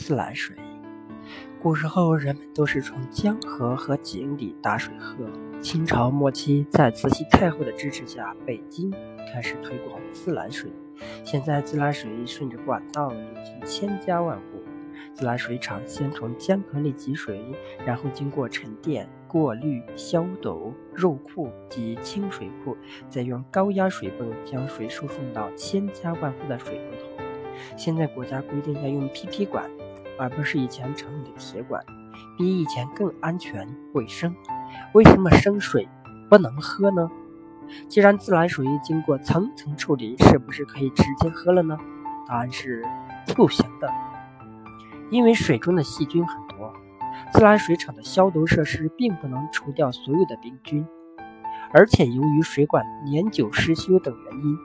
[0.00, 0.56] 自来水。
[1.62, 5.14] 古时候，人们都是从江河和井里打水喝。
[5.60, 8.90] 清朝末期，在慈禧太后的支持下，北京
[9.30, 10.70] 开始推广自来水。
[11.22, 14.42] 现在，自来水顺着管道流进千家万户。
[15.12, 17.44] 自来水厂先从江河里集水，
[17.84, 22.74] 然后经过沉淀、过滤、消毒、入库及清水库，
[23.10, 27.22] 再用高压水泵将水输送到千家万户的水龙头。
[27.76, 29.70] 现在国家规定要用 PP 管，
[30.20, 31.82] 而不是以前城里的铁管，
[32.36, 34.34] 比以前更安全卫生。
[34.92, 35.88] 为什么生水
[36.28, 37.10] 不能喝呢？
[37.88, 41.78] 既然自来水经过层层处理，是不是可以直接喝了呢？
[42.28, 42.84] 答案是
[43.34, 43.90] 不行的，
[45.10, 46.72] 因为水中的细菌很多，
[47.32, 50.86] 自来水厂的消毒设施并不能除掉所有的病菌，
[51.72, 54.58] 而且由于水管年久失修等原因，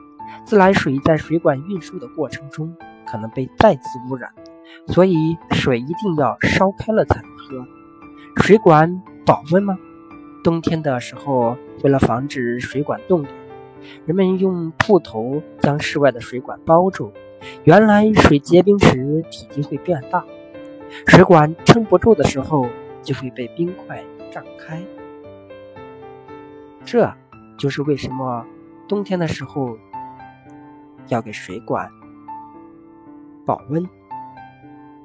[0.44, 2.76] 自来水在水管运输的过程中
[3.06, 4.32] 可能被再次污染，
[4.88, 7.66] 所以水一定要烧开了才能喝。
[8.42, 9.78] 水管保温吗？
[10.44, 13.30] 冬天的时候，为了防止水管冻裂，
[14.04, 17.12] 人们用布头将室外的水管包住。
[17.64, 20.24] 原来水结冰时体积会变大，
[21.06, 22.68] 水管撑不住的时候
[23.02, 24.82] 就会被冰块胀开。
[26.84, 27.12] 这
[27.58, 28.44] 就是为什么
[28.88, 29.76] 冬天的时候
[31.08, 31.90] 要给水管
[33.44, 33.84] 保温。